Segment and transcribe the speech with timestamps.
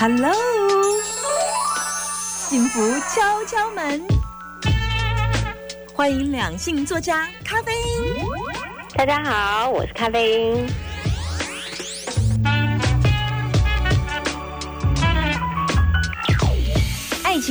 [0.00, 0.32] Hello，
[2.48, 2.80] 幸福
[3.12, 4.06] 敲敲门，
[5.92, 8.24] 欢迎两性作家咖啡因。
[8.94, 10.87] 大家好，我是咖啡因。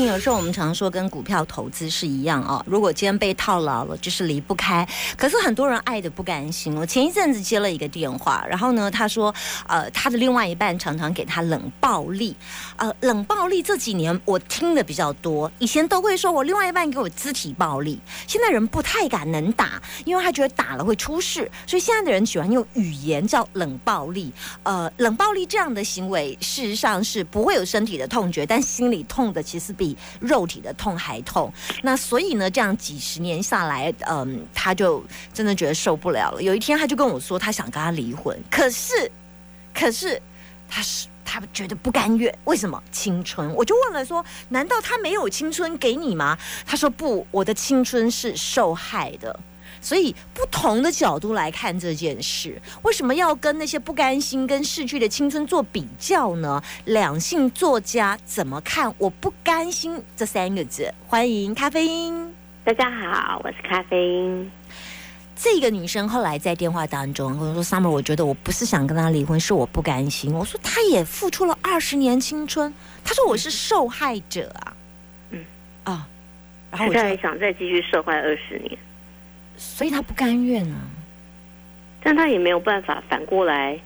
[0.06, 4.88] 有时候我们常说跟股票投资是一样哦，如果今天被套牢了，就是离不开。
[5.16, 6.76] 可是很多人爱的不甘心。
[6.76, 9.34] 我前一阵子接了一个电话，然后呢，他说，
[9.68, 12.36] 呃，他的另外一半常常给他冷暴力，
[12.76, 24.34] 呃，冷暴力这几年我听的比较多，以前都会说我另外一半给我肢体暴力，现在人不太敢能打，因为他觉得打了会出事，所以现在的人喜欢用语言叫冷暴力。
[24.64, 29.74] 呃，冷暴力这样的行为，事实上是不会有身体的痛觉，但心里痛的其实。
[29.78, 36.42] 比比肉体的痛还痛，那所以呢，这样几十年下来，嗯，他就真的觉得受不了了。
[36.42, 39.10] 有一天，他就跟我说，他想跟他离婚，可是，
[39.74, 40.22] 可是
[40.68, 42.82] 他是他觉得不甘愿，为什么？
[42.92, 46.38] 青春，我就问了说，难道他没有青春给你吗？
[46.66, 49.40] 他说不，我的青春是受害的。
[49.82, 56.62] 所以，不同的角度来看这件事，为什么要跟那些不甘心、跟逝去的青春做比较呢？
[56.86, 58.94] 两性作家怎么看？
[58.98, 60.94] 我不甘心这三个字。
[61.08, 64.52] 欢迎咖啡因，大家好，我是咖啡因。
[65.36, 72.74] 这个女生后来在电话当中跟我说：“Summer，我觉得我不是想跟他离婚，是我不甘心。”我说：“他也付出了二十年青春。”
[73.06, 74.74] 她说：“我是受害者啊。”
[75.30, 75.46] 嗯
[75.84, 76.08] 啊，
[76.72, 78.76] 然后我再想再继续受害二十年。
[79.58, 80.78] 所以他不甘愿啊，
[82.04, 83.78] 但他也没有办法反过来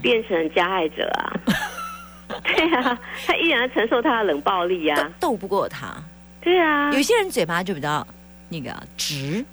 [0.00, 1.32] 变成加害者啊。
[2.44, 5.94] 对啊，他依然承受他的冷暴力啊，斗不过他。
[6.40, 8.06] 对啊，有些人嘴巴就比较
[8.48, 9.44] 那个直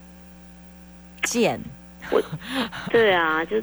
[1.23, 1.59] 贱。
[2.11, 2.21] 我，
[2.91, 3.57] 对啊， 就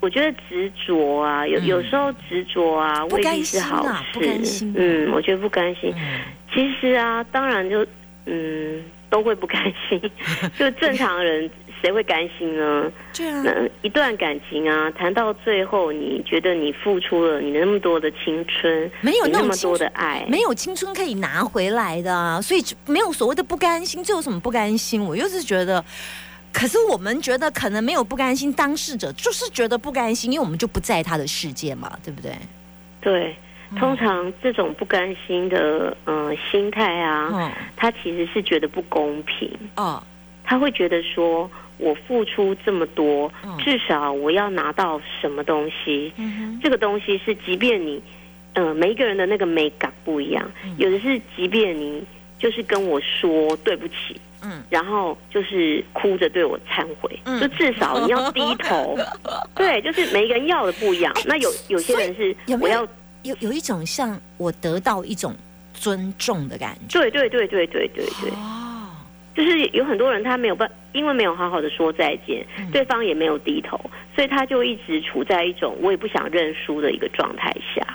[0.00, 4.66] 我觉得执着啊，有有时候执着啊，未必是好事。
[4.76, 5.94] 嗯，我觉得不甘心。
[6.52, 7.86] 其实啊，当然就
[8.26, 8.82] 嗯。
[9.16, 9.98] 都会不甘心，
[10.58, 11.50] 就正常人
[11.80, 12.92] 谁会甘心呢？
[13.16, 24.04] 对啊，那一段感情啊，谈到最后，你觉得你付出了你那么多的青春，没有那么多的爱，没有青春可以拿回来的啊，所以没有所谓的不甘心。
[24.04, 25.02] 这有什么不甘心？
[25.02, 25.82] 我又是觉得，
[26.52, 32.36] 可是我们觉得可能没有不甘心，当事者就是觉得不甘心，因为我们就不在他的世界嘛，对不对？
[33.00, 33.34] 对。
[33.78, 39.50] 通常这种不甘心的嗯心态啊，他其实是觉得不公平。
[39.76, 40.02] 哦，
[40.44, 46.12] 他会觉得说我付出这么多，至少我要拿到什么东西？
[46.62, 48.00] 这个东西是即便你
[48.54, 50.48] 嗯每一个人的那个美感不一样，
[50.78, 52.04] 有的是即便你
[52.38, 58.96] 就是跟我说对不起，嗯，然后就是哭着对我忏悔，就至少你要低头，
[59.56, 61.12] 对，就是每一个人要的不一样。
[61.26, 62.86] 那有有些人是我要。
[63.26, 65.34] 有有一种像我得到一种
[65.74, 68.88] 尊重的感觉，对对对对对对对，哦，
[69.34, 73.78] 就是有很多人他没有办，因为没有好好的说再见，对方也没有低头，
[74.14, 77.86] 所以他就一直处在一种我也不想认输的一个状态下。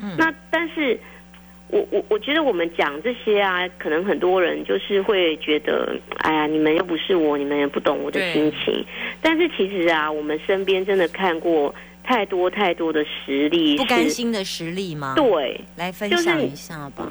[0.00, 0.98] 嗯，那但是
[1.68, 8.84] 我我我觉得我们讲这些啊，可能很多人就是会觉得，哎呀，你们又不是我，你们也不懂我的心情。
[9.20, 11.72] 但是其实啊，我们身边真的看过。
[12.04, 15.14] 太多太多的实力，不甘心的实力吗？
[15.16, 17.08] 对，来分享一下吧。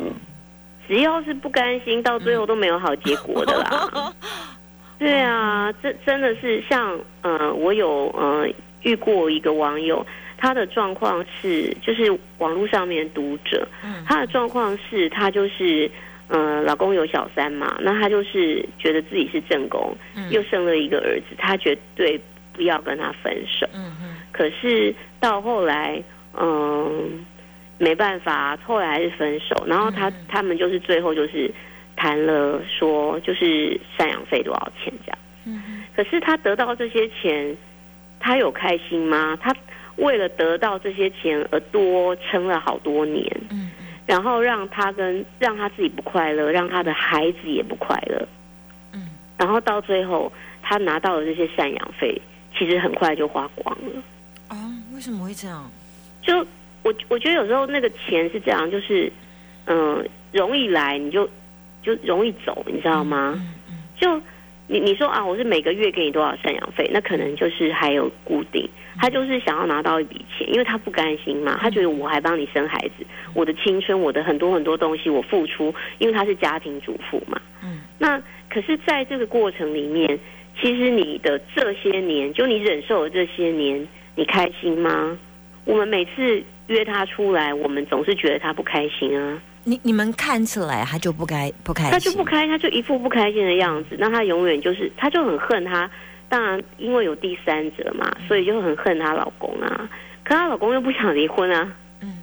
[0.88, 4.14] 只要是不甘心，到最后都没有好结果的啦。
[5.00, 8.54] 对啊，这真的是像嗯，我有嗯
[8.84, 10.06] 遇过一个网友，
[10.38, 15.90] 他的状况是，就是网络上面读者，嗯他的状况是他就是
[16.28, 19.96] 嗯，老公有小三嘛，那他就是觉得自己是正宫，
[20.30, 22.20] 又生了一个儿子，他绝对
[22.54, 23.68] 不要跟他分手。
[23.74, 24.11] 嗯嗯。
[24.32, 26.02] 可是到后来，
[26.40, 27.26] 嗯，
[27.78, 29.66] 没办法，后来还是分手。
[29.68, 31.52] 然后他他们就是最后就是
[31.96, 35.18] 谈了，说就是赡养费多少钱这样。
[35.46, 35.84] 嗯。
[35.96, 37.56] 可是他得到这些钱，
[38.20, 39.38] 他有开心吗？
[39.42, 39.54] 他
[39.98, 43.26] 为了得到这些钱而多撑了好多年。
[43.50, 43.72] 嗯。
[44.08, 48.28] 然后让他跟让他自己不快乐，让他的孩子也不快乐。
[48.94, 49.10] 嗯。
[49.38, 50.32] 然后到最后，
[50.62, 52.22] 他拿到了这些赡养费，
[52.58, 54.04] 其实很快就花光了。
[55.02, 55.68] 为什么会这样？
[56.22, 56.46] 就
[56.84, 59.12] 我我觉得有时候那个钱是这样，就是
[59.66, 61.28] 嗯，容易来你就
[61.82, 63.34] 就容易走，你知道吗？
[64.00, 64.22] 就
[64.68, 68.70] 你你说啊，我是每个月给你多少赡养费，那可能就是还有固定，
[69.00, 77.42] 他就是想要拿到一笔钱，因为他不甘心嘛，他觉得我还帮你生孩子，我的青春，我的很多很多东西我付出，因为他是家庭主妇嘛。
[77.64, 78.22] 嗯，那
[78.52, 80.20] 可是在这个过程里面，
[80.62, 83.88] 其实你的这些年，就你忍受的这些年。
[84.16, 85.18] 你开心吗？
[85.66, 89.42] 我们每次约他出来，我们总是觉得他不开心啊。
[89.64, 93.96] 你你们看起来他就不该不开心，他就不开，他就一副不开心的样子。
[94.00, 95.90] 那他永远就是，他就很恨他。
[96.28, 99.90] 当然，因为有第三者嘛，所以就很恨她老公啊。
[100.24, 101.70] 可她老公又不想离婚啊。
[102.02, 102.22] 嗯，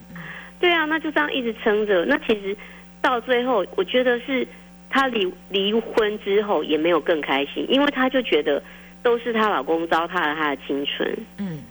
[0.59, 2.07] 对啊，那就这样一直撑着。
[2.07, 2.57] 那其实
[3.03, 4.49] 到最后，我觉得是
[4.89, 8.63] 她离离婚之后也没有更开心，因为她就觉得
[9.03, 11.15] 都是她老公糟蹋了她的青春。
[11.37, 11.63] 嗯，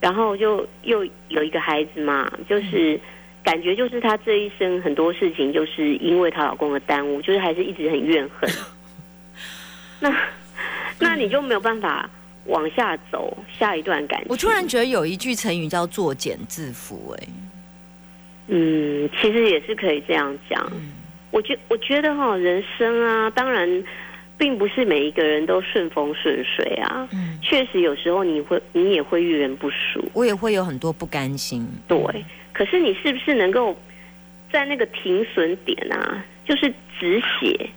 [0.00, 2.98] 然后就又有一个孩子嘛，就是
[3.42, 8.50] 感觉就是她这一生很多事情就是因为她老公的耽误，就是还是一直很怨恨。
[10.00, 10.14] 那。
[10.98, 12.08] 那你就没有办法
[12.46, 14.28] 往下走下一段感情。
[14.30, 17.28] 我突然觉得有一句成语叫“作茧自缚”哎，
[18.46, 20.66] 嗯，其实也是可以这样讲。
[21.30, 23.84] 我觉我觉得哈，人生啊，当然
[24.38, 27.08] 并不是每一个人都顺风顺水啊。
[27.12, 31.66] 嗯，确实有时候你会你也会遇人不淑，我也会有很多不甘心。
[31.88, 31.98] 对，
[32.52, 33.76] 可是你是不是能够
[34.52, 37.68] 在那个停损点啊，就是止血，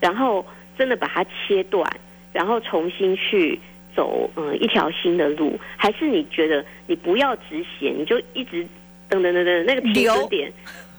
[0.00, 0.44] 然后
[0.76, 1.88] 真的把它切断？
[2.32, 3.58] 然后重新去
[3.94, 8.66] 走，嗯，一条新的路，还是你觉得你不要止血，你就一直
[9.08, 10.52] 等等等等那个停止点，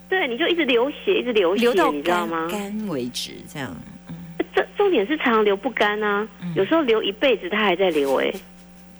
[0.08, 2.48] 对，你就一直流血，一直流血，你知道吗？
[2.50, 3.76] 干为止，这样。
[4.86, 8.32] 这重点是常流不干啊，有时候流一辈子，它还在流哎，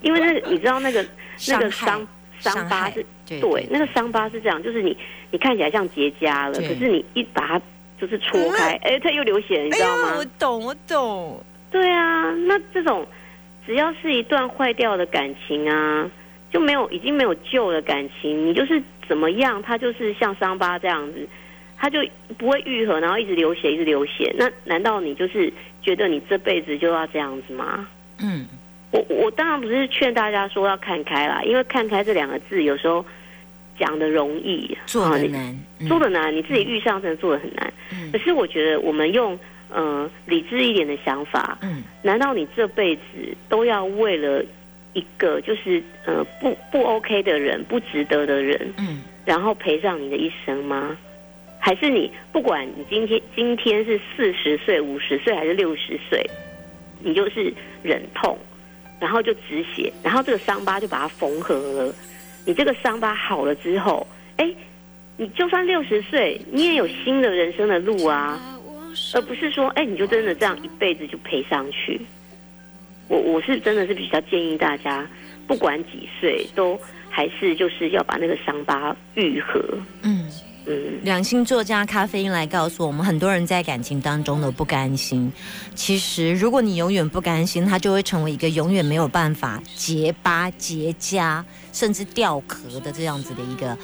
[0.03, 1.05] 因为那你知道那个
[1.49, 2.07] 那个伤
[2.41, 4.97] 伤疤是，对，那个伤疤是这样，就是你
[5.31, 7.63] 你看起来像结痂了，可是你一把它
[8.01, 10.15] 就是戳开，哎，它又流血，你知道吗？
[10.19, 11.41] 我懂，我懂。
[11.71, 13.07] 对啊，那这种
[13.65, 16.11] 只要是一段坏掉的感情啊，
[16.51, 21.29] 就没有已经没有救的感情，你就是怎么样，它就是像伤疤这样子，
[21.77, 22.01] 它就
[22.39, 24.35] 不会愈合，然后一直流血，一直流血。
[24.39, 25.53] 那难道你就是
[25.83, 27.87] 觉得你这辈子就要这样子吗？
[28.19, 28.47] 嗯，
[28.91, 33.05] 我我当然不是劝大家说要看开啦，因为看开这两个字有时候
[33.79, 35.59] 讲的容易，做的难，
[35.89, 37.73] 做的难，你自己遇上真的做的很难。
[38.13, 39.39] 可是我觉得我们用。
[39.75, 41.59] 嗯，理智一点的想法。
[41.61, 43.03] 嗯，难道你这辈子
[43.49, 44.41] 都要为了
[44.93, 50.97] 一个就是呃不不 OK 的人，不值得的人，嗯，然后赔上你的一生吗？
[51.67, 56.25] 还是你不管你今天今天是四十岁、五十岁还是六十岁，
[57.01, 57.53] 你就是
[57.83, 58.39] 忍痛，
[59.01, 61.93] 然后就止血，然后这个伤疤就把它缝合了。
[62.45, 64.49] 你这个伤疤好了之后，哎，
[65.17, 68.41] 你就算六十岁，你也有新的人生的路啊。
[69.13, 72.01] 而不是说，哎，你就真的这样一辈子就赔上去。
[73.09, 75.05] 我我是真的是比较建议大家，
[75.49, 76.81] 不管几岁，都
[77.11, 79.61] 还是就是要把那个伤疤愈合。
[80.05, 80.26] 嗯嗯，
[81.07, 85.33] 两性作家咖啡因来告诉我们，很多人在感情当中的不甘心。
[85.73, 93.79] 其实，如果你永远不甘心，它就会成为一个永远没有办法结疤、结痂，甚至掉壳的这样子的一个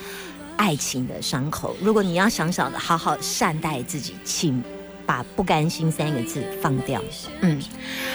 [0.57, 1.77] 爱情的伤口。
[1.81, 4.61] 如果你要想想的好好善待自己，请。
[5.05, 7.03] 把不甘心三个字放掉。
[7.41, 7.61] 嗯，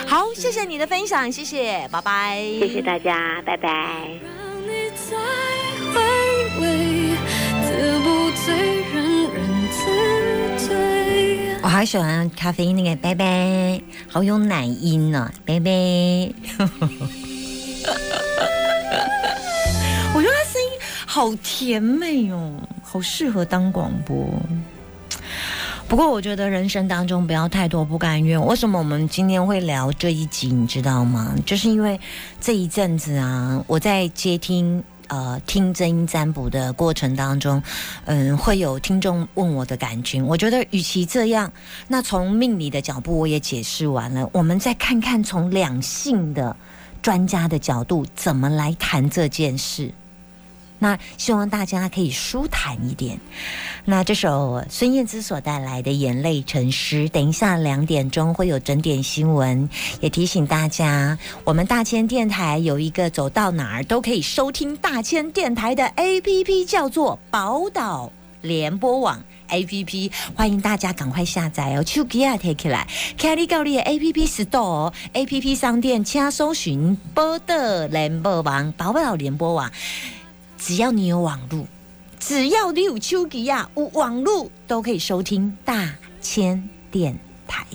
[0.08, 4.37] 好，谢谢你的分享，谢谢，拜拜，谢谢大家，拜拜。
[11.78, 13.80] 好喜欢咖啡因那个拜拜，
[14.10, 15.70] 好有奶音呢，拜拜。
[20.12, 20.70] 我觉得他声音
[21.06, 24.28] 好甜美哦，好适合当广播。
[25.88, 28.44] 不过，我觉得人生当中不要太多不甘愿。
[28.44, 30.48] 为什么我们今天会聊这一集？
[30.48, 31.36] 你知道吗？
[31.46, 32.00] 就是因为
[32.42, 37.62] 这一阵子啊，我在接听呃听真音占卜的过程当中，
[38.06, 40.22] 嗯，会有听众问我的感觉。
[40.22, 41.52] 我觉得与其这样，
[41.88, 46.56] 那从命理的角度我也解释完了，我们再看看从两性的
[47.02, 49.92] 专家的角度怎么来谈这件事。
[50.80, 53.20] 那希望大家可以舒坦一点。
[53.86, 59.70] 那这首孙燕姿所带来的《眼泪成诗》，等一下两点钟会有整点新闻，
[60.02, 72.86] 也提醒大家，我们大千电台有一个走到哪儿都可以收听大千电台的 APP，叫做宝岛联播网 APP，欢迎大家赶快下载哦，手机啊 take 来，
[73.18, 77.56] 开立高丽的 APP Store，APP 商店请搜寻宝岛
[77.88, 79.72] 联播网，宝岛联播网。
[80.58, 81.68] 只要你有网路，
[82.20, 87.66] 只要你有手机呀，有网路都可以收听大千电台。